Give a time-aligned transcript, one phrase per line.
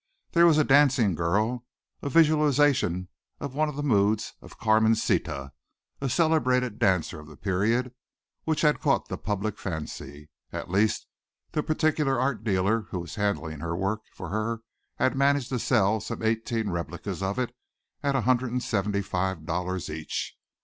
[0.31, 1.63] There was a dancing girl,
[2.01, 3.07] a visualization
[3.39, 5.51] of one of the moods of Carmencita,
[6.01, 7.93] a celebrated dancer of the period,
[8.43, 11.05] which had caught the public fancy at least
[11.51, 14.61] the particular art dealer who was handling her work for her
[14.95, 17.55] had managed to sell some eighteen replicas of it
[18.01, 20.35] at $175 each.